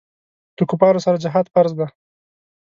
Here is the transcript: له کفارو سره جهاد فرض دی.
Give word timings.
له 0.57 0.63
کفارو 0.69 1.03
سره 1.05 1.21
جهاد 1.23 1.45
فرض 1.53 1.71
دی. 1.79 1.87